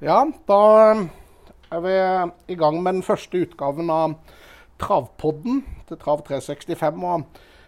[0.00, 0.56] Ja, da
[1.68, 1.90] er vi
[2.48, 4.14] i gang med den første utgaven av
[4.80, 5.58] Travpodden
[5.90, 7.02] til Trav 365.
[7.04, 7.26] Og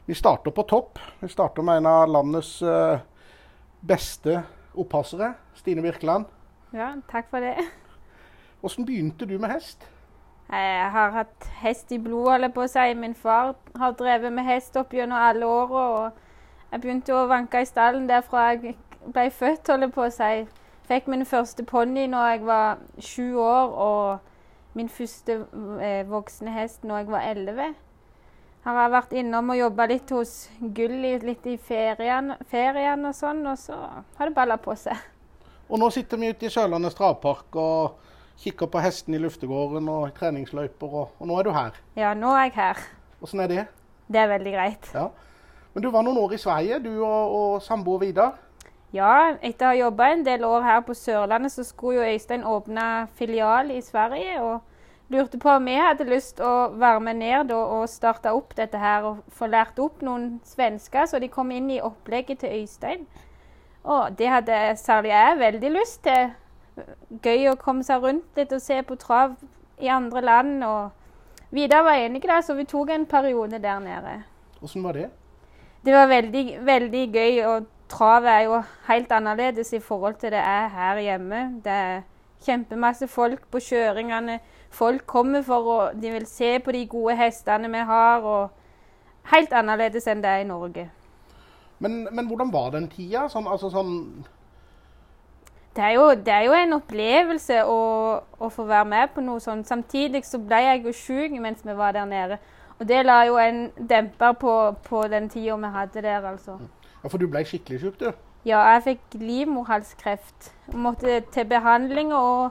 [0.08, 0.96] vi starter på topp.
[1.20, 3.02] Vi starter med en av landets eh,
[3.84, 4.38] beste
[4.72, 6.24] oppassere, Stine Birkeland.
[6.72, 7.66] Ja, takk for det.
[8.64, 9.84] Hvordan begynte du med hest?
[10.48, 12.86] Jeg har hatt hest i blodet, holder på å si.
[12.96, 16.10] Min far har drevet med hest opp gjennom alle åra.
[16.72, 18.74] Jeg begynte å vanke i stallen derfra jeg
[19.04, 20.46] ble født, holder på å si.
[20.92, 25.38] Fikk min første ponni når jeg var sju år, og min første
[25.80, 27.68] eh, voksne hest når jeg var elleve.
[28.66, 33.40] Har jeg vært innom og jobba litt hos Gulli litt i ferien, ferien og sånn,
[33.48, 33.78] og så
[34.18, 35.00] har det balla på seg.
[35.72, 38.12] Og nå sitter vi ute i Sørlandet travpark og
[38.44, 41.82] kikker på hestene i luftegården og treningsløyper, og, og, nå er du her.
[41.96, 42.86] Ja, nå er jeg her.
[43.24, 43.68] Åssen er det?
[44.12, 44.92] Det er veldig greit.
[44.92, 45.08] Ja.
[45.72, 48.36] Men du var noen år i Sverige, du og, og samboer Vidar?
[48.92, 52.44] Ja, etter å ha jobba en del år her på Sørlandet, så skulle jo Øystein
[52.44, 54.42] åpne filial i Sverige.
[54.44, 54.60] Og
[55.12, 59.08] lurte på om vi hadde lyst å være med ned og starte opp dette her.
[59.08, 63.08] Og få lært opp noen svensker, så de kom inn i opplegget til Øystein.
[63.82, 66.36] Og det hadde særlig jeg veldig lyst til.
[67.24, 69.38] Gøy å komme seg rundt litt og se på trav
[69.80, 70.64] i andre land.
[70.68, 74.22] og Vidar var enig da, så vi tok en periode der nede.
[74.60, 75.10] Hvordan var det?
[75.82, 77.46] Det var veldig, veldig gøy.
[77.48, 81.42] og trav er jo helt annerledes i forhold til det er her hjemme.
[81.64, 82.02] Det er
[82.44, 84.40] kjempemasse folk på kjøringene.
[84.72, 88.24] Folk kommer for å De vil se på de gode hestene vi har.
[88.24, 88.50] og
[89.32, 90.88] Helt annerledes enn det er i Norge.
[91.78, 93.28] Men, men hvordan var den tida?
[93.28, 93.92] Sånn, altså sånn
[95.72, 97.76] det er, jo, det er jo en opplevelse å,
[98.20, 99.64] å, få være med på noe sånt.
[99.64, 102.36] Samtidig så ble jeg jo sjuk mens vi var der nede.
[102.76, 104.52] Og det la jo en demper på,
[104.84, 106.58] på den tida vi hadde der, altså.
[106.60, 106.81] Mm.
[107.02, 108.12] Ja, For du ble skikkelig syk, du?
[108.46, 110.52] Ja, jeg fikk livmorhalskreft.
[110.74, 112.14] Måtte til behandling.
[112.14, 112.50] og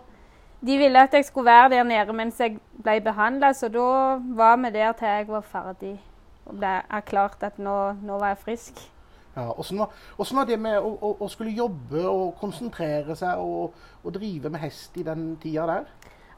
[0.62, 4.56] De ville at jeg skulle være der nede mens jeg ble behandla, så da var
[4.56, 6.00] vi der til jeg var ferdig.
[6.46, 8.82] Og ble erklært at nå, nå var jeg frisk.
[9.36, 13.78] Ja, Åssen var, var, det med å, å, å, skulle jobbe og konsentrere seg og,
[14.04, 15.86] og, drive med hest i den tida der?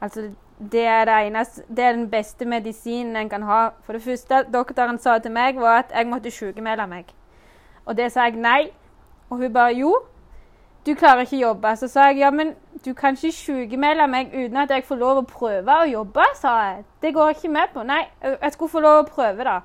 [0.00, 3.60] Altså, det er, det, eneste, det er den beste medisinen en kan ha.
[3.82, 7.10] For det første doktoren sa til meg, var at jeg måtte sykemelde meg.
[7.86, 8.70] Og det sa jeg nei.
[9.30, 9.94] Og hun bare jo,
[10.86, 11.76] du klarer ikke å jobbe.
[11.80, 15.22] Så sa jeg ja, men du kan ikke sjukemelde meg uten at jeg får lov
[15.22, 16.82] å prøve å jobbe, sa jeg.
[17.02, 17.86] Det går jeg ikke med på.
[17.88, 19.60] Nei, jeg skulle få lov å prøve, da.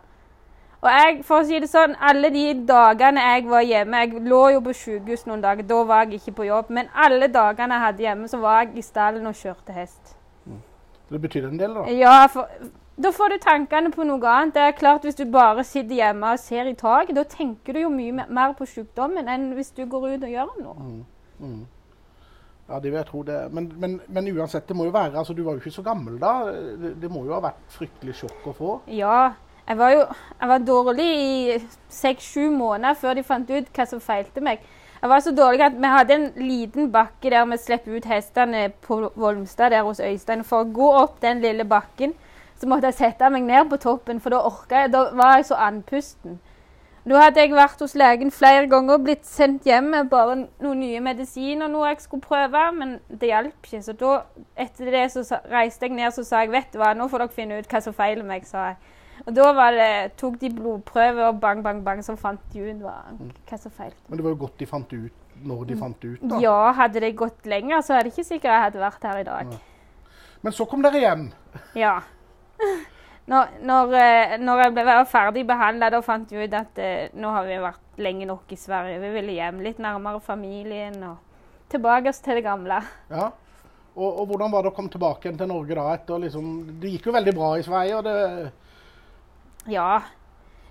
[0.80, 4.44] Og jeg, for å si det sånn, alle de dagene jeg var hjemme Jeg lå
[4.54, 6.70] jo på sykehus noen dager, da var jeg ikke på jobb.
[6.72, 10.16] Men alle dagene jeg hadde hjemme, så var jeg i stallen og kjørte hest.
[10.48, 10.62] Mm.
[11.12, 11.84] Det betydde en del, da?
[11.92, 12.48] Ja, for
[13.04, 14.54] da får du tankene på noe annet.
[14.54, 17.84] Det er klart Hvis du bare sitter hjemme og ser i taket, da tenker du
[17.86, 20.76] jo mye mer på sykdommen enn hvis du går ut og gjør noe.
[20.80, 21.04] Mm.
[21.40, 21.62] Mm.
[22.70, 23.38] Ja, det vil jeg tro det.
[23.56, 26.20] Men, men, men, uansett, det må jo være altså Du var jo ikke så gammel
[26.22, 26.34] da.
[26.52, 28.74] Det, det må jo ha vært fryktelig sjokk å få?
[28.94, 29.32] Ja.
[29.70, 31.58] Jeg var jo jeg var dårlig i
[31.94, 34.64] seks-sju måneder før de fant ut hva som feilte meg.
[35.00, 38.70] Jeg var så dårlig at Vi hadde en liten bakke der vi slipper ut hestene
[38.82, 40.44] på Volmstad der hos Øystein.
[40.44, 42.18] For å gå opp den lille bakken
[42.60, 44.94] så måtte jeg sette meg ned på toppen, for da orka jeg.
[44.94, 46.40] Da var jeg så andpusten.
[47.10, 50.82] Da hadde jeg vært hos legen flere ganger og blitt sendt hjem med bare noen
[50.84, 53.82] nye medisiner, noe jeg skulle prøve, men det hjalp ikke.
[53.86, 54.12] Så da,
[54.60, 57.38] etter det så reiste jeg ned og sa jeg, vet du hva, nå får dere
[57.38, 58.96] finne ut hva som feiler meg, sa jeg.
[59.26, 59.90] Og da det,
[60.20, 63.00] tok de blodprøver, og bang, bang, bang, så fant de ut hva,
[63.50, 64.00] hva som feilte.
[64.12, 66.40] Men det var jo godt de fant ut når de fant ut, da?
[66.44, 69.28] Ja, hadde det gått lenger, så er det ikke sikkert jeg hadde vært her i
[69.28, 69.54] dag.
[69.56, 70.16] Ja.
[70.44, 71.30] Men så kom dere hjem?
[71.80, 72.00] Ja.
[73.30, 77.30] Når, når, eh, når jeg ble ferdig behandla, da fant vi ut at eh, nå
[77.30, 78.98] har vi vært lenge nok i Sverige.
[79.04, 81.20] Vi ville hjem, litt nærmere familien og
[81.70, 82.80] tilbake til det gamle.
[83.12, 83.28] Ja,
[83.94, 85.86] og, og, hvordan var det å komme tilbake til Norge da?
[85.94, 86.48] etter liksom,
[86.82, 88.00] Det gikk jo veldig bra i Sverige.
[88.00, 88.52] og det...
[89.70, 89.92] Ja,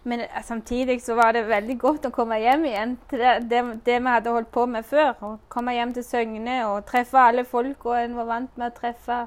[0.09, 3.65] men eh, samtidig så var det veldig godt å komme hjem igjen til det, det,
[3.87, 5.15] det vi hadde holdt på med før.
[5.21, 8.79] Å komme hjem til Søgne og treffe alle folk og en var vant med å
[8.83, 9.27] treffe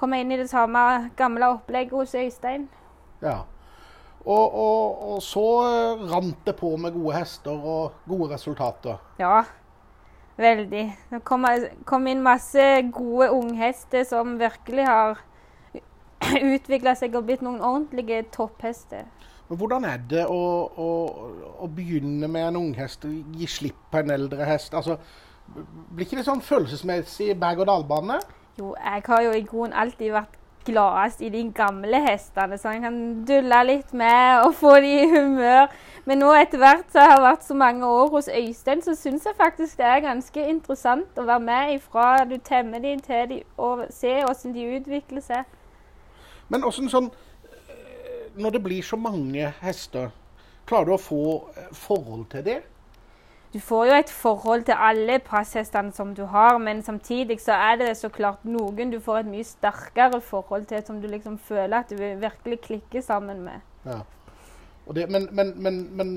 [0.00, 0.82] komme inn i det samme
[1.16, 2.68] gamle opplegget hos Øystein.
[3.22, 3.42] Ja.
[4.24, 8.98] Og, og, og, så eh, rant det på med gode hester og gode resultater.
[9.18, 9.42] Ja,
[10.36, 10.84] veldig.
[11.10, 11.46] Det kom,
[11.88, 15.22] kom inn masse gode unghester som virkelig har
[16.54, 19.08] utvikla seg og blitt noen ordentlige topphester.
[19.48, 20.90] Men Hvordan er det å, å,
[21.64, 24.76] å begynne med en unghest og gi slipp på en eldre hest?
[24.76, 25.00] Altså,
[25.50, 28.20] blir ikke det sånn følelsesmessig berg-og-dal-bane?
[28.58, 32.82] Jo, jeg har jo i grunnen alltid vært gladest i de gamle hestene, så jeg
[32.84, 32.98] kan
[33.28, 35.70] dulle litt med og få de i humør.
[36.04, 39.26] Men nå etter hvert så har jeg vært så mange år hos Øystein, så syns
[39.26, 43.40] jeg faktisk det er ganske interessant å være med ifra du temmer de til de,
[43.56, 45.56] og se hvordan de utvikler seg.
[46.50, 50.10] Men åssen sånn eh, Når det blir så mange hester,
[50.66, 51.22] klarer du å få
[51.54, 52.60] eh, forhold til det?
[53.52, 57.80] Du får jo et forhold til alle passhestene som du har, men samtidig så er
[57.80, 61.80] det så klart noen du får et mye sterkere forhold til, som du liksom føler
[61.80, 63.66] at du virkelig klikker sammen med.
[63.84, 63.98] Ja.
[64.94, 66.08] Det, men, men, men, men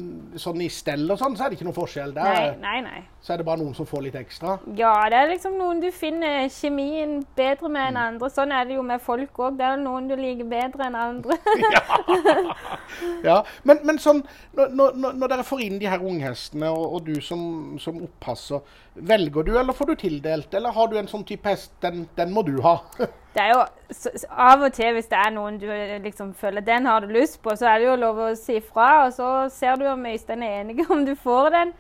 [0.42, 2.14] sånn i stell og sånn, så er det ikke noen forskjell.
[2.16, 3.02] Der Nei, nei, nei.
[3.22, 4.56] så er det bare noen som får litt ekstra.
[4.80, 8.32] Ja, det er liksom noen du finner kjemien bedre med enn andre.
[8.34, 9.60] Sånn er det jo med folk òg.
[9.60, 11.38] Det er noen du liker bedre enn andre.
[13.24, 14.22] Ja, men, men sånn,
[14.58, 17.44] når, når, når dere får inn de her unghestene, og, og du som,
[17.82, 18.62] som oppasser,
[18.94, 20.54] velger du, eller får du tildelt?
[20.54, 22.80] Eller har du en sånn type hest, den, den må du ha?
[23.34, 25.66] Det er jo så, Av og til, hvis det er noen du
[26.04, 29.08] liksom føler den har du lyst på, så er det jo lov å si fra,
[29.08, 31.74] og så ser du om Øystein er enig om du får den.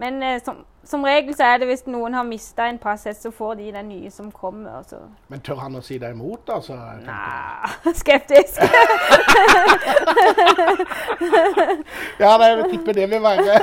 [0.00, 3.32] Men eh, som, som regel så er det hvis noen har mista en passhest, så
[3.34, 4.86] får de den nye som kommer.
[4.88, 5.02] Så.
[5.28, 6.78] Men tør han å si deg imot, altså?
[6.78, 7.02] jeg.
[7.10, 8.62] Nei, skeptisk.
[12.20, 13.60] Ja, nei, jeg tipper det vil være jeg,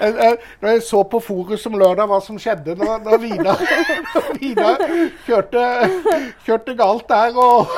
[0.00, 3.62] jeg, Når jeg så på Forus som lørdag hva som skjedde når, når Vidar,
[4.40, 4.70] Vida
[5.26, 5.64] kjørte,
[6.46, 7.72] kjørte galt der og,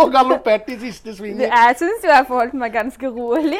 [0.00, 3.58] og galopperte i siste svingen jeg syns jo jeg forholdt meg ganske rolig.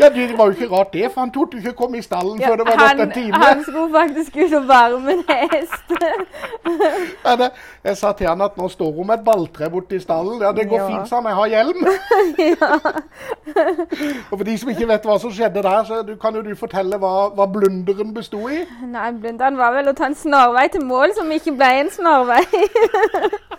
[0.00, 2.56] Ja, Det var jo ikke rart, det, for han torde ikke komme i stallen før
[2.60, 3.40] det var gått en time.
[3.42, 5.88] han skulle faktisk ut og varme en hest.
[7.24, 7.50] Ja, det,
[7.84, 10.40] jeg sa til han at nå står hun med et balltre borti stallen.
[10.42, 10.88] Ja, det går Ja.
[10.88, 11.26] fint, sa han.
[11.30, 11.80] Jeg har hjelm.
[14.30, 16.50] og for de som ikke vet hva som skjedde der, så du, kan jo du
[16.58, 18.60] fortelle hva, hva blunderen bestod i?
[18.88, 22.42] Nei, blunderen var vel å ta en snarvei til mål som ikke ble en snarvei.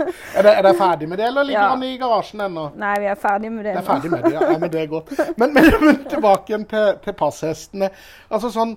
[0.01, 1.67] Er det, er det ferdig med det, eller ligger Ja.
[1.75, 2.63] han i garasjen ennå?
[2.79, 4.45] Nei, vi er ferdig med det Det er ferdig med det, ja.
[4.49, 5.11] ja men det er godt.
[5.37, 7.91] Men, men, men tilbake igjen til, til passhestene.
[8.33, 8.73] Altså sånn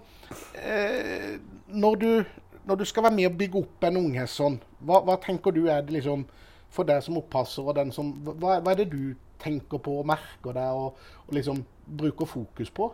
[0.61, 1.39] eh,
[1.73, 2.11] når, du,
[2.69, 5.63] når du skal være med og bygge opp en unghest sånn, hva, hva tenker du
[5.65, 6.27] er det liksom
[6.75, 10.09] for deg som oppasser, og den som hva, hva er det du tenker på og
[10.09, 11.63] merker deg og, og liksom
[11.99, 12.91] bruker fokus på?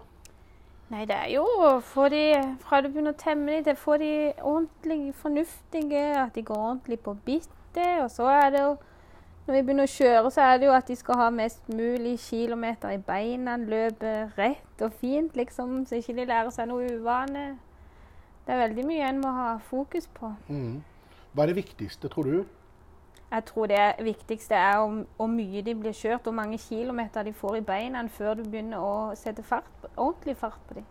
[0.91, 2.25] Nei, det er jo å få de,
[2.65, 6.59] fra du begynner å temme dem, til å få de ordentlig fornuftige, at de går
[6.59, 8.01] ordentlig på bittet.
[8.03, 8.73] Og så er det jo,
[9.47, 12.17] når vi begynner å kjøre, så er det jo at de skal ha mest mulig
[12.25, 17.47] kilometer i beina, løpe rett og fint, liksom, så ikke de lærer seg noe uvane.
[18.43, 20.33] Det er veldig mye en må ha fokus på.
[20.51, 20.81] Mm.
[21.31, 22.41] Hva er det viktigste, tror du?
[23.31, 27.33] Jeg tror det viktigste er om- hvor mye de blir kjørt, hvor mange kilometer de
[27.33, 30.87] får i beina før du begynner å sette fart, ordentlig fart på dem.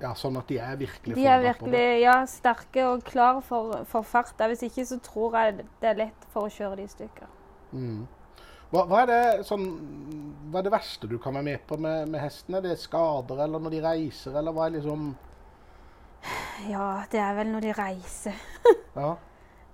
[0.00, 4.02] Ja, Sånn at de er virkelig De er virkelig ja, sterke og klare for, for
[4.02, 4.32] fart.
[4.38, 7.26] Hvis ikke så tror jeg det er lett for å kjøre de i stykker.
[7.72, 8.06] Mm.
[8.70, 9.64] Hva, hva, er det, sånn,
[10.50, 12.62] hva er det verste du kan være med på med, med hestene?
[12.62, 15.16] Det er skader, eller når de reiser, eller hva er liksom
[16.68, 18.36] Ja, det er vel når de reiser.
[18.96, 19.14] Ja.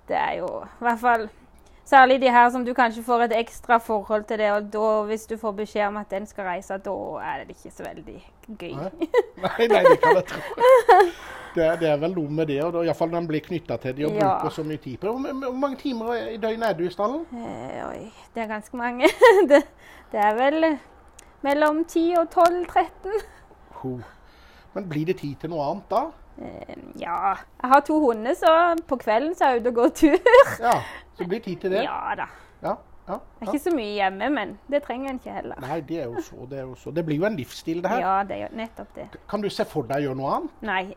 [0.07, 1.29] Det er jo i hvert fall
[1.87, 5.23] Særlig de her som du kanskje får et ekstra forhold til det, og da, hvis
[5.29, 8.15] du får beskjed om at den skal reise, da er det ikke så veldig
[8.59, 8.73] gøy.
[8.75, 9.07] Nei.
[9.45, 10.41] Nei, nei, det kan jeg tro.
[11.55, 13.45] Det, det er vel noe med det, og da- i hvert fall når den blir
[13.45, 14.33] knytta til de og Ja.
[14.33, 15.33] bruker så mye tid på det.
[15.45, 17.23] Hvor, mange timer i døgnet er du i stallen?
[17.33, 19.07] Eh, oi, det er ganske mange.
[19.49, 19.63] det,
[20.11, 20.67] det er vel
[21.47, 23.25] mellom 10 og 12-13.
[23.79, 23.95] Ho.
[24.75, 26.03] Men blir det tid til noe annet da?
[26.37, 27.33] Eh, ja.
[27.63, 28.51] Jeg har to hunder, så
[28.87, 30.31] på kvelden så er jeg ute og går tur.
[30.61, 30.75] Ja,
[31.17, 31.83] så blir tid til det?
[31.87, 32.27] Ja da.
[32.61, 32.75] Ja,
[33.07, 35.59] ja, Det er ikke så mye hjemme, men det trenger en ikke heller.
[35.63, 36.47] Nei, det er jo så.
[36.49, 36.91] Det, er jo så.
[36.91, 38.01] det blir jo en livsstil, det her.
[38.03, 39.05] Ja, det er nettopp det.
[39.31, 40.57] Kan du se for deg å gjøre noe annet?
[40.67, 40.83] Nei.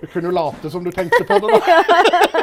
[0.00, 2.38] Du kunne jo late som du tenkte på det, da.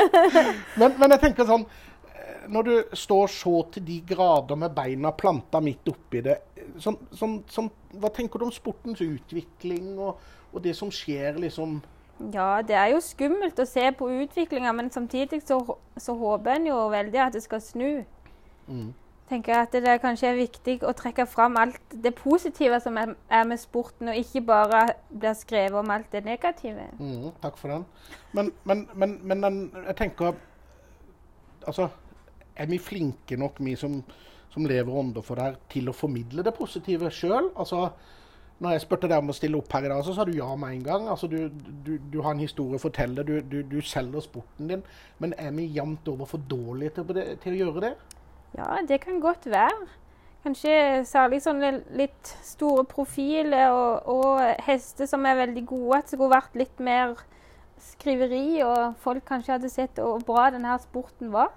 [0.80, 5.12] men, men jeg tenker sånn eh, Når du står så til de grader med beina
[5.16, 6.38] planta midt oppi det,
[6.80, 7.68] sånn, sånn, sånn,
[8.00, 10.22] hva tenker du om sportens utvikling og,
[10.52, 11.80] og det som skjer, liksom?
[12.30, 15.58] Ja, det er jo skummelt å se på utviklinga, men samtidig så,
[15.98, 18.04] så håper en jo veldig at det skal snu.
[18.68, 18.92] Mm.
[19.26, 23.14] tenker jeg at det kanskje er viktig å trekke fram alt det positive som er,
[23.32, 26.90] er med sporten, og ikke bare blir skrevet om alt det negative.
[26.98, 27.86] Mm, takk for den.
[28.36, 30.34] Men, men, men, men den, jeg tenker
[31.62, 31.86] Altså,
[32.58, 34.00] er vi flinke nok, vi som,
[34.50, 37.52] som lever ånder for det her, til å formidle det positive sjøl?
[37.54, 37.84] Altså,
[38.62, 40.46] når jeg spurte deg om å stille opp her i dag, så sa du ja
[40.58, 41.08] med en gang.
[41.10, 41.48] Altså, du,
[41.86, 44.84] du, du har en historie å fortelle, du, du, du selger sporten din.
[45.22, 47.92] Men er vi jevnt over for dårlige til, det, til å gjøre det?
[48.58, 49.88] Ja, det kan godt være.
[50.42, 55.98] Kanskje særlig sånne litt store profiler og, og hester som er veldig gode.
[55.98, 57.18] At det skulle vært litt mer
[57.82, 61.50] skriveri, og folk kanskje hadde sett hvor bra denne sporten var.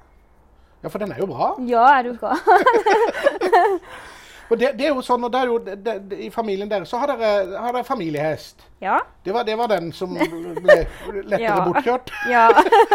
[0.82, 1.54] Ja, for den er jo bra.
[1.66, 2.38] Ja, er du gal?
[4.50, 7.10] Og det, det er jo sånn, og jo, det, det, I familien deres så har
[7.10, 8.62] dere, har dere familiehest.
[8.84, 9.00] Ja.
[9.26, 10.14] Det var, det var den som
[10.66, 10.76] ble
[11.24, 11.56] lettere Ja.
[11.66, 12.12] bortkjørt.
[12.36, 12.48] ja.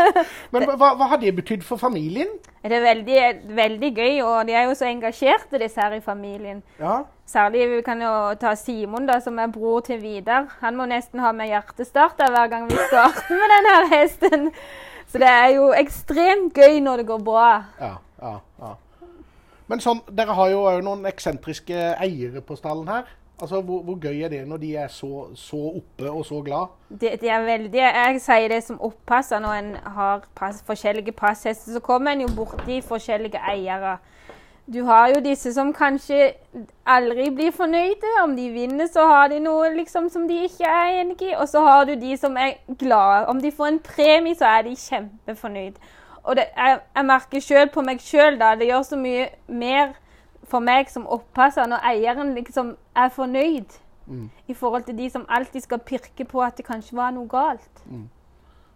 [0.54, 2.30] Men hva, hva har det betydd for familien?
[2.62, 3.22] Det er veldig,
[3.56, 6.62] veldig gøy, og de er jo så engasjerte, disse her i familien.
[6.78, 8.10] Ja, Særlig vi kan jo
[8.42, 10.48] ta Simon, da, som er bror til Vidar.
[10.64, 14.48] Han må nesten ha med hjertestarter hver gang vi starter med denne hesten.
[15.10, 17.50] Så det er jo ekstremt gøy når det går bra.
[17.80, 17.92] ja.
[19.70, 23.10] Men sånn, dere har jo òg noen eksentriske eiere på stallen her.
[23.40, 26.74] Altså, hvor, hvor gøy er det når de er så, så oppe og så glad?
[26.90, 31.72] Det, det er veldig, Jeg sier det som oppasser når en har pass, forskjellige passhester.
[31.72, 33.96] Så kommer en jo borti forskjellige eiere.
[34.70, 36.34] Du har jo disse som kanskje
[36.86, 38.12] aldri blir fornøyde.
[38.24, 41.32] Om de vinner, så har de noe liksom som de ikke er enig i.
[41.38, 43.24] Og så har du de som er glade.
[43.26, 45.80] Om de får en premie, så er de kjempefornøyd.
[46.24, 48.54] Og det, jeg, jeg merker sjøl på meg sjøl, da.
[48.60, 49.94] Det gjør så mye mer
[50.50, 53.78] for meg som oppasser når eieren liksom er fornøyd.
[54.50, 57.82] I forhold til de som alltid skal pirke på at det kanskje var noe galt.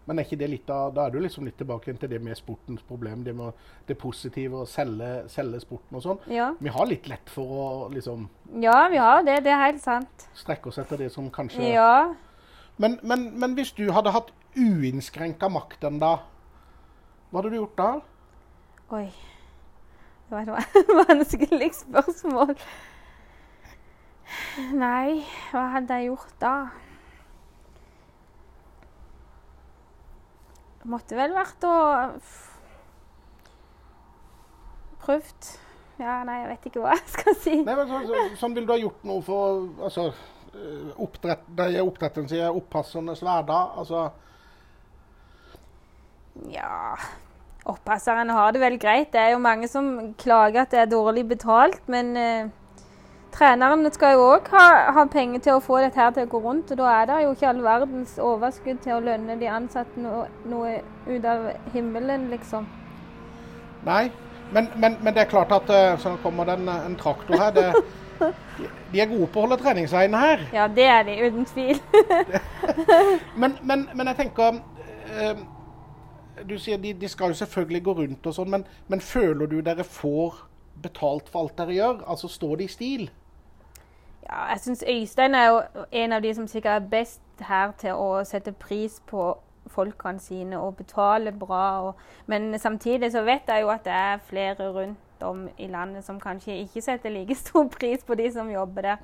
[0.06, 2.36] Men er ikke det litt av, da er du liksom litt tilbake til det med
[2.36, 3.24] sportens problem.
[3.24, 3.56] Det med
[3.88, 6.20] det positive å selge, selge sporten og sånn.
[6.30, 6.50] Ja.
[6.60, 8.28] Vi har litt lett for å liksom
[8.62, 9.40] Ja, vi har det.
[9.46, 10.28] Det er helt sant.
[10.38, 12.14] strekke oss etter det som kanskje Ja.
[12.78, 16.20] men, men, men hvis du hadde hatt uinnskrenka makt en dag,
[17.34, 17.88] hva hadde du gjort da?
[18.94, 19.08] Oi.
[20.30, 22.52] Det var et vanskelig spørsmål.
[24.78, 26.52] Nei, hva hadde jeg gjort da?
[30.78, 31.74] Det måtte vel vært å
[35.02, 35.50] Prøvd.
[35.98, 37.56] Ja, nei, jeg vet ikke hva jeg skal si.
[37.66, 40.06] Nei, men så, så, sånn ville du ha gjort noe for altså,
[40.54, 43.74] eh, oppdrett, nei, oppdretten sier oppassernes hverdag.
[43.82, 44.06] Altså,
[46.54, 46.94] Ja
[47.64, 49.12] Oppasserne har det vel greit.
[49.12, 52.50] Det er jo mange som klager at det er dårlig betalt, men eh,
[53.32, 56.42] treneren skal jo òg ha, ha penger til å få dette her til å gå
[56.44, 56.74] rundt.
[56.74, 60.26] Og da er det jo ikke all verdens overskudd til å lønne de ansatte noe,
[60.50, 60.76] noe
[61.08, 62.68] ut av himmelen, liksom.
[63.88, 64.10] nei,
[64.52, 67.56] men, men, men det er klart at eh, så kommer det en, en traktor her.
[67.56, 67.72] Det,
[68.92, 70.44] de, er gode på å holde treningsveiene her.
[70.52, 71.80] Ja, det er de, uten tvil.
[73.40, 74.60] Men, men, men jeg tenker
[75.10, 75.40] eh,
[76.48, 79.60] Du sier de, de skal jo selvfølgelig gå rundt og sånn, men, men føler du
[79.60, 80.40] dere får
[80.82, 82.02] betalt for alt dere gjør?
[82.10, 83.04] Altså står det i stil?
[84.24, 85.60] Ja, jeg syns Øystein er jo
[85.92, 89.34] en av de som sikkert er best her til å sette pris på
[89.70, 91.64] folkene sine og betale bra.
[91.88, 91.94] Og,
[92.26, 96.20] men samtidig så vet jeg jo at det er flere rundt om i landet som
[96.20, 98.96] kanskje ikke setter like stor pris på de som jobber der.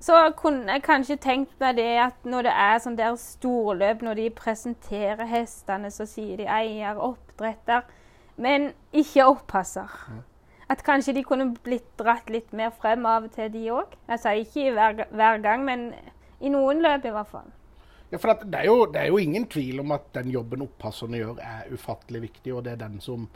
[0.00, 4.20] Så kunne jeg kanskje tenkt meg det at når det er sånn der storløp, når
[4.20, 7.82] de presenterer hestene, så sier de eier, oppdretter,
[8.38, 9.90] men ikke oppasser.
[10.70, 13.96] At kanskje de kunne blitt dratt litt mer frem av og til, de òg.
[14.06, 15.88] Altså ikke hver, hver gang, men
[16.38, 17.48] i noen løp i hvert fall.
[18.12, 21.18] Ja, for det, er jo, det er jo ingen tvil om at den jobben oppasserne
[21.18, 23.26] gjør, er ufattelig viktig, og det er den som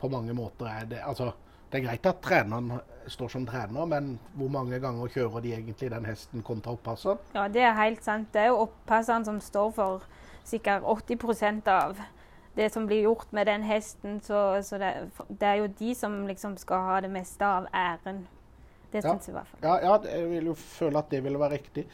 [0.00, 1.00] på mange måter er det.
[1.00, 1.32] Altså,
[1.70, 2.72] det er greit at treneren
[3.10, 7.18] står som trener, men hvor mange ganger kjører de egentlig den hesten kontra oppasseren?
[7.34, 8.28] Ja, det er helt sant.
[8.34, 10.02] Det er jo oppasseren som står for
[10.44, 11.96] sikkert 80% av
[12.56, 14.18] det som blir gjort med den hesten.
[14.20, 14.90] Så, så det,
[15.30, 18.24] det er jo de som liksom skal ha det meste av æren.
[18.90, 19.12] Det Ja.
[19.12, 19.60] syns jeg i hvert fall.
[19.62, 21.84] Ja, ja, jeg vil jo føle at det ville være riktig.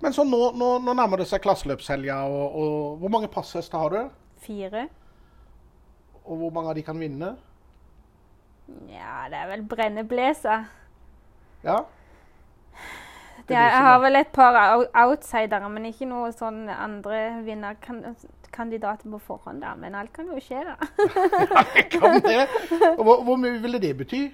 [0.00, 3.92] Men så nå, nå, nå nærmer det seg klasseløpshelga, og, og hvor mange passhester har
[3.92, 3.98] du?
[4.40, 4.86] Fire.
[6.24, 7.34] Og hvor mange av de kan vinne?
[8.90, 10.56] Ja, det er vel brenneblæsa.
[11.64, 11.76] Ja?
[13.48, 19.18] Det jeg har vel et par ou- outsidere, men ikke noe sånn andre vinnerkandidater på
[19.22, 19.60] forhånd.
[19.62, 19.74] da.
[19.78, 20.74] Men alt kan jo skje, da.
[21.94, 22.48] Kan det?
[22.98, 24.24] Og hvor, hvor mye ville det bety?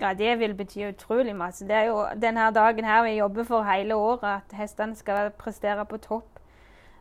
[0.00, 1.66] Ja, det vil bety utrolig masse.
[1.68, 5.84] Det er jo denne dagen her vi jobber for hele året, at hestene skal prestere
[5.86, 6.26] på topp.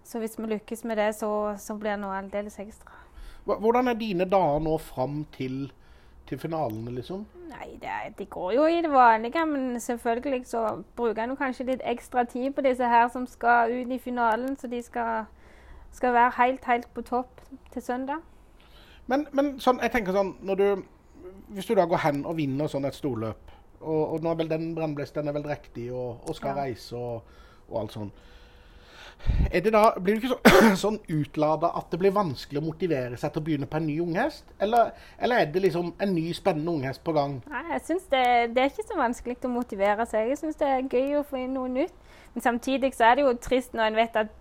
[0.03, 2.91] Så hvis vi lykkes med det, så, så blir det noe aldeles ekstra.
[3.45, 5.71] Hvordan er dine dager nå fram til,
[6.29, 7.25] til finalene, liksom?
[7.49, 10.63] Nei, det, de går jo i det vanlige, men selvfølgelig så
[10.95, 14.69] bruker jeg kanskje litt ekstra tid på disse her som skal ut i finalen, så
[14.71, 15.25] de skal,
[15.91, 17.41] skal være helt, helt på topp
[17.73, 18.21] til søndag.
[19.09, 20.83] Men, men sånn, jeg tenker sånn, du,
[21.55, 24.51] hvis du da går hen og vinner sånn et storløp, og, og nå er vel
[24.51, 26.65] den brennblest, den er vel drektig og, og skal Ja.
[26.67, 27.23] reise og,
[27.69, 28.11] og alt sånn.
[29.51, 33.17] Er det da, blir du ikke så, sånn utlada at det blir vanskelig å motivere
[33.19, 34.45] seg til å begynne på en ny unghest?
[34.61, 37.39] Eller, eller er det liksom en ny spennende unghest på gang?
[37.51, 40.29] Nei, jeg synes det, det er ikke så vanskelig å motivere seg.
[40.31, 41.95] Jeg syns det er gøy å få inn noe nytt.
[42.35, 44.35] Men samtidig så er det jo trist når en vet at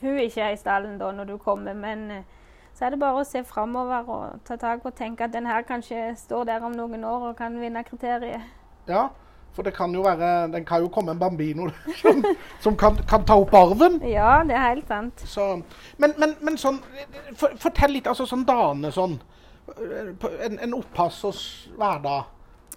[0.00, 1.76] hun ikke er i stallen da når du kommer.
[1.76, 2.26] Men eh,
[2.74, 5.64] Så er det bare å se framover og ta tak og tenke at den her
[5.66, 8.44] kanskje står der om noen år og kan vinne kriteriet.
[8.86, 9.08] Ja,
[9.58, 11.66] for det kan jo være Den kan jo komme en bambino
[12.02, 12.22] som,
[12.62, 13.98] som kan, kan, ta opp arven.
[14.06, 15.24] Ja, det er helt sant.
[15.26, 15.46] Så,
[15.98, 16.78] men, men, men, sånn
[17.34, 19.18] for, Fortell litt, altså sånn dane sånn.
[20.46, 21.42] En, en opppass hos
[21.74, 22.30] hverdag.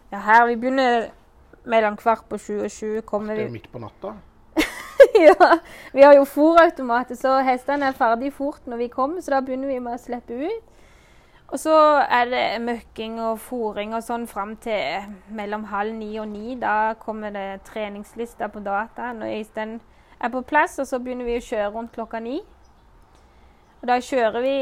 [0.09, 1.11] Ja, her vi begynner
[1.69, 2.89] mellom kvart på sju og sju.
[3.05, 4.15] Kommer vi Det er midt på natta?
[5.27, 5.51] ja.
[5.93, 9.69] Vi har jo fòrautomater, så hestene er ferdig fort når vi kommer, så da begynner
[9.69, 10.70] vi med å slippe ut.
[11.51, 11.75] Og så
[12.07, 16.55] er det møkking og fòring og sånn fram til mellom halv ni og ni.
[16.55, 19.81] Da kommer det treningslister på dataen, og Øystein
[20.21, 22.39] er på plass, og så begynner vi å kjøre rundt klokka ni.
[23.81, 24.55] Og da kjører vi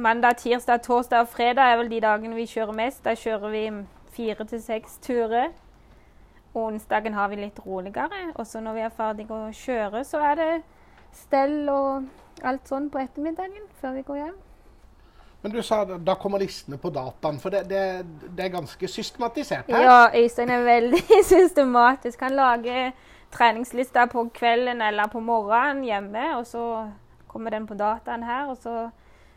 [0.00, 3.04] mandag, tirsdag, torsdag og fredag er vel de dagene vi kjører mest.
[3.04, 3.64] Da kjører vi
[4.16, 5.50] fire til seks turer.
[6.54, 8.30] Onsdagen har vi litt roligere.
[8.34, 10.52] Og så når vi er ferdige å kjøre, så er det
[11.12, 14.38] stell og alt sånn på ettermiddagen før vi går hjem.
[15.42, 18.06] Men du sa da kommer listene på dataen, for det, det,
[18.36, 19.84] det er ganske systematisert her?
[19.86, 21.00] Ja, Øystein er veldig
[21.34, 22.20] systematisk.
[22.20, 22.90] Han lager
[23.32, 26.64] treningslister på kvelden eller på morgenen hjemme, og så
[27.28, 28.50] kommer den på dataen her.
[28.50, 28.90] og så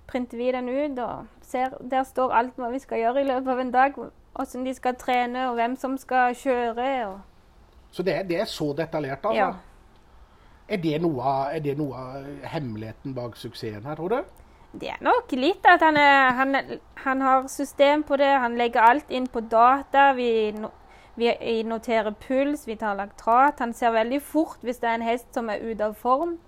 [0.07, 3.51] printer vi den ut og ser, Der står alt hva vi skal gjøre i løpet
[3.51, 7.21] av en dag hvordan de skal trene, og hvem som skal kjøre.
[7.91, 9.37] Så det det er, så detaljert, altså?
[9.39, 9.51] Ja.
[10.67, 14.42] Er det, noe er det noe av hemmeligheten bak suksessen her, tror du?
[14.73, 16.55] Det er nok litt at han, er, han,
[17.03, 18.31] han, har system på det.
[18.41, 20.11] Han legger alt inn på data.
[20.17, 20.53] Vi,
[21.15, 23.61] vi noterer puls, vi tar laktrat.
[23.61, 26.39] Han ser veldig fort hvis det er en hest som er ute av form.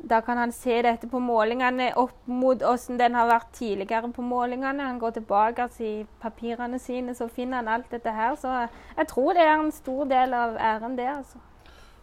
[0.00, 4.24] Da kan han se dette på målingene opp mot hvordan den har vært tidligere på
[4.24, 4.86] målingene.
[4.88, 8.32] Han går tilbake i papirene sine, så finner han alt dette her.
[8.40, 8.48] Så
[8.96, 11.08] jeg tror det er en stor del av æren, det.
[11.18, 11.44] altså.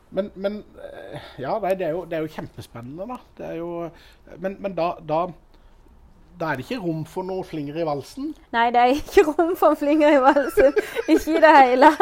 [0.10, 3.20] Men, men eh, Ja, nei, det, er jo, det, er jo, kjempespennende, da.
[3.38, 3.70] Det er jo,
[4.40, 5.20] men, men da, da,
[6.40, 8.34] da, er det ikke rom for noe flinger i valsen?
[8.56, 10.82] Nei, det er ikke rom for flinger i valsen.
[11.08, 11.94] ikke i det hele.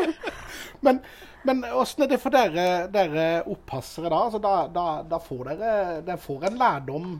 [0.86, 1.02] men
[1.42, 4.18] men åssen er det for dere, dere oppassere da?
[4.26, 7.14] Altså, da, da, da, får dere, dere får en lærdom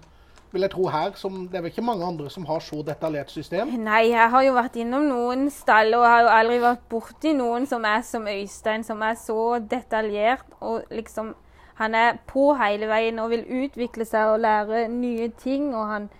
[0.53, 3.31] vil jeg tro her, som Det er vel ikke mange andre som har så detaljert
[3.31, 3.69] system?
[3.85, 7.69] Nei, jeg har jo vært innom noen stall og har jo aldri vært borti noen
[7.71, 11.35] som er som Øystein, som er så detaljert og liksom
[11.81, 15.75] Han er på hele veien og vil utvikle seg og lære nye ting.
[15.75, 16.11] og han,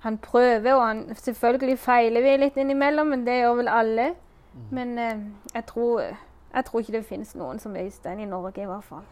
[0.00, 4.10] han prøver, og han, selvfølgelig feiler vi litt innimellom, men det gjør vel alle.
[4.52, 4.66] Mm.
[4.76, 5.22] Men eh,
[5.54, 6.02] jeg tror
[6.56, 9.04] jeg tror ikke det finnes noen som Øystein i Norge, i hvert fall.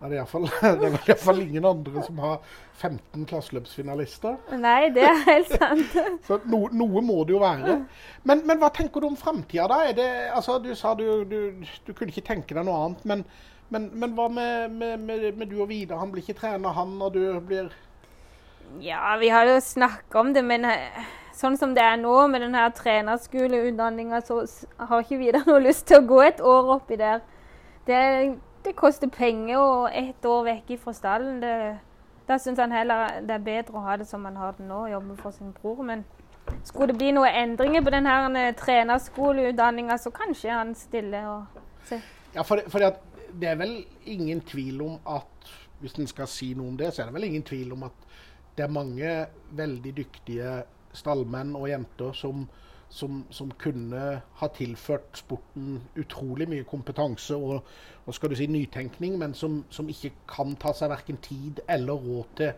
[0.00, 2.40] Ja, det, er det er iallfall ingen andre som har
[2.76, 4.36] 15 klasseløpsfinalister.
[4.60, 5.96] Nei, det er helt sant.
[6.26, 7.78] Så no, noe må det jo være.
[8.28, 9.92] Men, men hva tenker du om framtida, da?
[9.96, 11.38] Det, altså, du sa du, du,
[11.86, 13.06] du, kunne ikke tenke deg noe annet.
[13.08, 13.24] Men,
[13.72, 16.02] men, men hva med, med, med, med, du og Vidar?
[16.02, 17.72] Han blir ikke trener, han, og du blir
[18.82, 20.68] Ja, vi har jo snakka om det, men
[21.36, 24.42] sånn som det er nå med denne trenerskoleutdanninga, så
[24.76, 27.24] har ikke Vidar noe lyst til å gå et år oppi der.
[27.86, 28.02] Det,
[28.66, 31.40] det koster penger og ett år vekk fra stallen.
[31.42, 31.54] Det,
[32.26, 34.86] da syns han heller det er bedre å ha det som han har det nå,
[34.90, 35.82] jobbe for sin bror.
[35.86, 36.04] Men
[36.66, 42.02] skulle det bli noen endringer på denne eh, trenerskoleutdanninga, så kanskje han stiller og ser.
[42.34, 42.82] Ja, for, det, for
[43.40, 47.02] det er vel ingen tvil om at hvis en skal si noe om det, så
[47.02, 48.06] er det vel ingen tvil om at
[48.56, 49.10] det er mange
[49.56, 50.62] veldig dyktige
[50.96, 52.46] stallmenn og jenter som,
[52.88, 57.64] som, som, kunne ha tilført sporten utrolig mye kompetanse og,
[58.06, 61.98] og skal du si nytenkning, men som, som ikke kan ta seg verken tid eller
[61.98, 62.52] råd til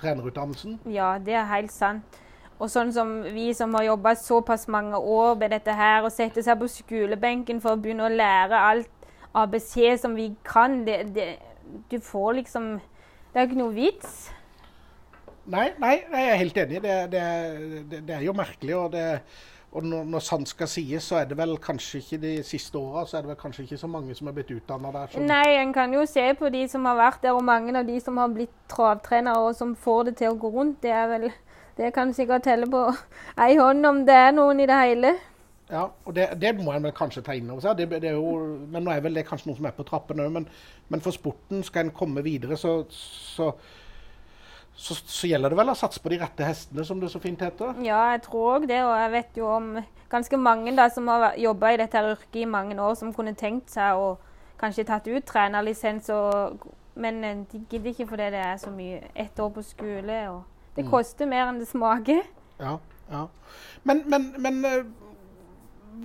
[0.00, 0.80] trenerutdannelsen?
[0.90, 2.20] Ja, det er helt sant.
[2.60, 6.44] Og sånn som vi som har jobba såpass mange år med dette her, og setter
[6.44, 8.90] seg på skolebenken for å begynne å lære alt
[9.32, 11.30] ABC som vi kan, det, det,
[11.90, 12.72] du får liksom
[13.30, 14.14] Det er ikke noe vits.
[15.50, 16.82] Nei, nei, jeg er helt enig.
[16.84, 17.22] Det, det,
[17.90, 18.76] det, det er jo merkelig.
[18.76, 19.06] og det
[19.70, 23.04] og når, når, sant skal sies, så er det vel kanskje ikke de siste åra
[23.06, 25.12] så er det vel kanskje ikke så mange som er blitt utdanna der.
[25.22, 28.00] Nei, en kan jo se på de som har vært der, og mange av de
[28.02, 30.80] som har blitt travtrenere og som får det til å gå rundt.
[30.82, 31.30] Det er vel
[31.78, 32.80] Det kan sikkert telle på
[33.40, 35.14] ei hånd om det er noen i det hele.
[35.70, 37.78] Ja, og det, det må en vel kanskje ta inn over seg.
[37.78, 38.34] Det, det jo,
[38.72, 40.34] men nå er vel det kanskje noe som er på trappene òg.
[40.34, 40.48] Men,
[40.90, 43.52] men, for sporten, skal en komme videre, så, så
[44.74, 47.40] så, så, gjelder det vel å satse på de rette hestene, som det så fint
[47.42, 47.74] heter?
[47.84, 48.80] Ja, jeg tror òg det.
[48.86, 49.70] Og jeg vet jo om
[50.10, 53.72] ganske mange da, som har jobba i dette yrket i mange år, som kunne tenkt
[53.74, 54.14] seg å
[54.60, 56.08] kanskje tatt ut trenerlisens,
[57.00, 60.18] men eh, de gidder ikke fordi det er så mye ett år på skole.
[60.30, 60.90] og Det mm.
[60.90, 62.24] koster mer enn det smaker.
[62.60, 62.76] Ja,
[63.10, 63.26] ja.
[63.88, 64.84] Men, men, men eh,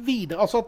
[0.06, 0.66] videre, altså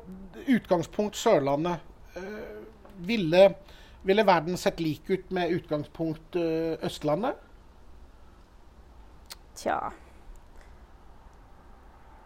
[0.48, 1.84] utgangspunkt Sørlandet.
[2.18, 2.64] Øh,
[3.08, 3.56] ville,
[4.04, 7.47] ville verden sett lik ut med utgangspunkt øh, Østlandet?
[9.58, 9.78] Tja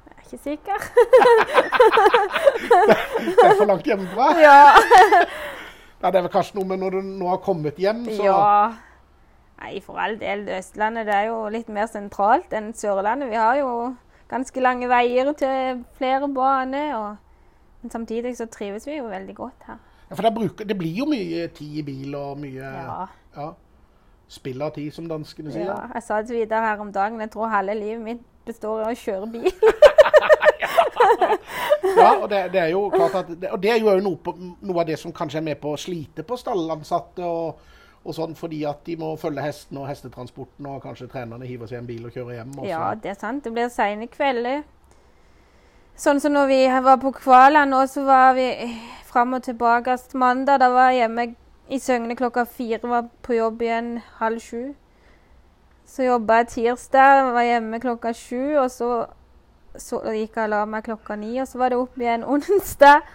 [0.08, 0.78] Jeg er ikke sikker.
[3.22, 4.28] Det er for langt hjemmefra.
[4.48, 4.60] ja.
[6.02, 8.38] Ja, det er vel kanskje noe med når du nå har kommet hjem, så ja.
[9.62, 10.48] Nei, for all del.
[10.58, 13.30] Østlandet det er jo litt mer sentralt enn Sørlandet.
[13.30, 13.74] Vi har jo
[14.32, 16.96] ganske lange veier til flere baner.
[16.98, 17.52] Og,
[17.84, 19.78] men samtidig så trives vi jo veldig godt her.
[20.10, 23.06] Ja, For det, bruker, det blir jo mye tid i bil og mye Ja.
[23.38, 23.52] ja,
[24.32, 25.68] spill av tid, som danskene sier.
[25.68, 25.80] ja.
[25.98, 28.98] Jeg sa til Vidar her om dagen jeg tror halve livet mitt består av å
[28.98, 29.52] kjøre bil.
[31.82, 34.34] Ja, og det, det er jo klart at det, Og det er jo noe, på,
[34.38, 37.62] noe av det som kanskje er med på å slite på stallansatte og,
[38.06, 41.80] og sånn, fordi at de må følge hestene og hestetransporten, og kanskje trenerne hiver seg
[41.80, 42.54] i en bil og kjører hjem.
[42.58, 42.70] Også.
[42.70, 43.44] Ja, det er sant.
[43.46, 44.64] Det blir seine kvelder.
[46.02, 48.48] Sånn som når vi var på Kvala nå, så var vi
[49.10, 49.98] fram og tilbake.
[50.18, 51.28] Mandag da var jeg hjemme
[51.72, 54.74] i Søgne klokka fire, var på jobb igjen halv sju.
[55.88, 58.90] Så jobba jeg tirsdag, var hjemme klokka sju, og så,
[59.80, 61.38] så gikk jeg og la meg klokka ni.
[61.40, 63.08] Og så var det opp igjen onsdag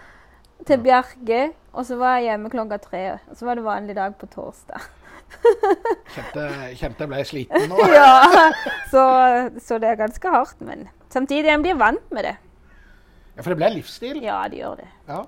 [0.65, 1.41] til Bjerke,
[1.73, 3.03] og så var jeg hjemme klokka tre.
[3.29, 4.89] Og så var det vanlig dag på torsdag.
[6.15, 6.43] Kjente,
[6.79, 7.87] kjente jeg ble sliten nå.
[7.99, 8.51] ja,
[8.89, 9.01] så,
[9.61, 12.37] så det er ganske hardt, men samtidig en blir vant med det.
[13.35, 14.21] Ja, For det blir livsstil.
[14.23, 14.87] Ja, det gjør det.
[15.09, 15.25] Ja, ja.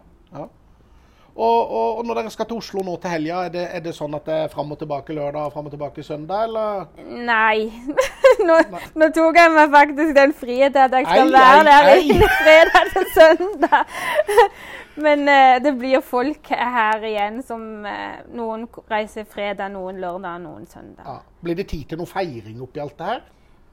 [1.39, 3.93] Og, og, og når dere skal til Oslo nå til helga, er det, er det
[3.95, 6.89] sånn at det er fram og tilbake lørdag og fram og tilbake søndag, eller?
[7.29, 7.69] Nei.
[8.49, 8.55] Nå,
[8.95, 12.91] nå tok jeg meg faktisk den frihet at jeg skal Ei, være der i fredag
[12.93, 13.97] til søndag.
[15.05, 20.67] Men eh, det blir folk her igjen som eh, Noen reiser fredag, noen lørdag, noen
[20.71, 21.03] søndag.
[21.07, 21.17] Ja.
[21.43, 23.27] Blir det tid til noe feiring oppi alt det her?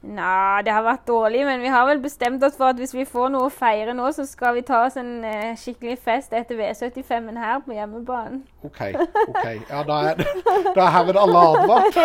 [0.06, 3.06] Nei, det har vært dårlig, men vi har vel bestemt oss for at hvis vi
[3.08, 6.58] får noe å feire nå, så skal vi ta oss en eh, skikkelig fest etter
[6.60, 8.44] V75-en her på hjemmebanen.
[8.66, 8.80] OK.
[9.26, 9.46] ok.
[9.70, 10.22] Ja, da er,
[10.70, 12.00] da er herved alle advart.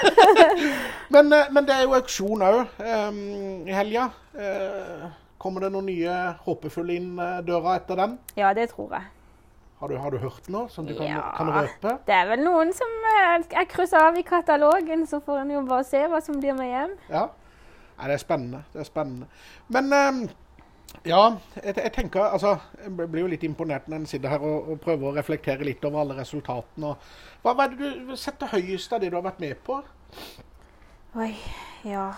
[1.14, 4.10] men, eh, men det er jo auksjon òg i helga.
[4.34, 8.18] Uh, kommer det noen nye håpefulle inn eh, døra etter den?
[8.36, 9.08] Ja, det tror jeg.
[9.80, 11.20] Har du, har du hørt noe som du kan, Ja.
[11.36, 11.94] kan røpe?
[12.06, 15.62] Det er vel noen som jeg er krysset av i katalogen, så får en jo
[15.68, 16.92] bare se hva som blir med hjem.
[17.08, 17.22] Ja.
[17.96, 18.60] Nei, det er spennende.
[18.74, 19.26] Det er spennende.
[19.68, 20.20] Men um,
[21.06, 21.22] ja,
[21.62, 24.80] jeg, jeg tenker altså Jeg blir jo litt imponert når en sitter her og, og
[24.84, 26.94] prøver å reflektere litt over alle resultatene.
[27.42, 29.80] Hva, hva er det du setter høyest av det du har vært med på?
[31.20, 31.32] Oi,
[31.88, 32.10] ja.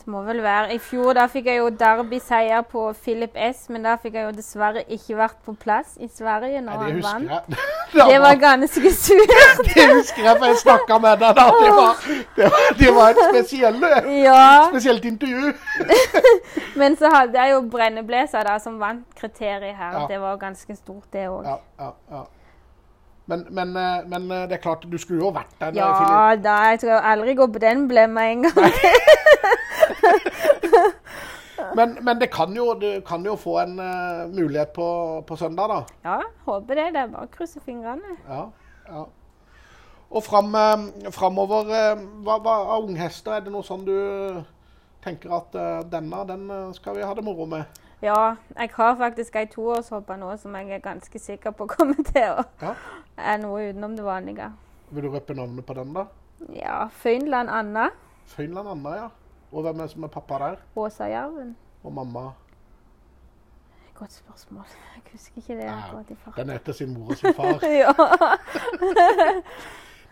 [0.00, 3.84] Det må vel være I fjor da fikk jeg jo Derby-seier på Philip S, men
[3.84, 7.28] da fikk jeg jo dessverre ikke vært på plass i Sverige når Nei, han vant.
[7.34, 7.60] jeg.
[8.10, 9.34] Det var ganske surt.
[9.68, 11.46] Det husker jeg, for jeg snakka med deg da.
[11.60, 12.02] Det var,
[12.38, 13.78] det var, det var et spesiell,
[14.24, 15.52] Ja, spesielt intervju.
[16.80, 20.00] men så hadde jeg jo Brenneblæser da, som vant kriteriet her.
[20.00, 20.06] Ja.
[20.08, 21.44] Det var ganske stort, det òg.
[21.44, 22.24] Ja, ja, ja.
[23.30, 25.76] Men, men, eh, men eh, det er klart, du skulle jo vært der.
[25.78, 28.72] Ja, da, jeg tror jeg aldri gå på den blemma en gang.
[31.76, 34.86] Men, men det kan jo, du kan jo få en uh, mulighet på,
[35.28, 35.80] på søndag, da.
[36.04, 36.86] Ja, håper det.
[36.94, 38.16] Det er bare å krysse fingrene.
[38.28, 38.46] Ja,
[38.88, 39.02] ja.
[40.10, 43.94] Og fram, uh, framover, uh, hva, hva av unghester, er det noe sånn du
[45.04, 45.54] tenker at
[45.88, 47.80] denne, den skal vi ha det moro med?
[48.04, 52.40] Ja, jeg har faktisk ei toårshopper nå som jeg er ganske sikker på kommer til
[52.40, 52.74] å Ja.
[53.16, 54.50] er noe utenom det vanlige.
[54.90, 56.06] Vil du røpe navnet på den, da?
[56.56, 57.90] Ja, Føynland Anna.
[58.32, 59.08] Føynland Anna, ja.
[59.52, 60.56] Og hvem er som er pappa der?
[60.76, 61.56] Åsa Jarven.
[61.82, 62.30] Og mamma?
[63.94, 64.64] Godt spørsmål.
[64.94, 66.46] Jeg husker ikke det akkurat i farten.
[66.46, 67.66] Den heter sin mor og sin far.
[67.82, 67.92] ja.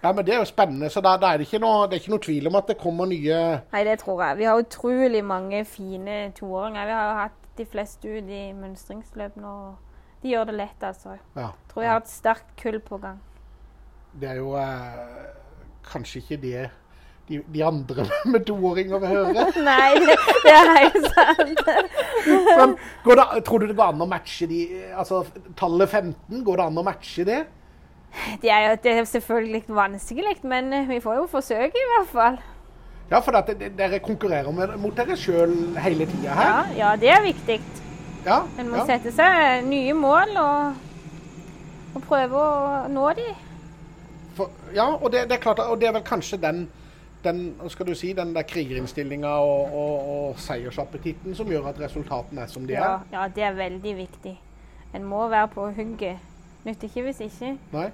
[0.02, 2.02] Nei, men Det er jo spennende, så da, da er det, ikke noe, det er
[2.04, 3.38] ikke noe tvil om at det kommer nye
[3.72, 4.36] Nei, det tror jeg.
[4.38, 6.86] Vi har utrolig mange fine toåringer.
[6.86, 9.54] Vi har jo hatt de fleste ut i mønstringsløp nå.
[10.22, 11.16] De gjør det lett, altså.
[11.34, 13.18] ja, Tror jeg har et sterkt kull på gang.
[14.18, 15.26] Det er jo eh,
[15.86, 16.62] kanskje ikke det
[17.28, 19.46] de, de andre med toåringer vil høre.
[19.70, 21.62] Nei, det, det er helt sant.
[22.26, 25.22] Men går det, tror du det går an å matche de Altså
[25.58, 27.40] tallet 15, går det an å matche det?
[28.42, 32.38] Det er jo det er selvfølgelig vanskelig, men vi får jo forsøke i hvert fall.
[33.10, 36.48] Ja, for at dere konkurrerer med, mot dere sjøl hele tida her.
[36.48, 37.60] Ja, ja, det er viktig.
[38.26, 38.86] Ja, En må ja.
[38.88, 40.80] sette seg nye mål og,
[41.94, 43.28] og prøve å nå de.
[44.36, 46.66] For, ja og det, det er klart, og det er vel kanskje den,
[47.24, 52.40] den skal du si, den der krigerinnstillinga og, og, og seiersappetitten som gjør at resultatene
[52.44, 52.98] er som de Ja, er.
[53.12, 54.34] ja, det er veldig viktig.
[54.94, 56.18] En må være på hugget.
[56.64, 57.56] Nytter ikke hvis ikke.
[57.72, 57.88] Nei?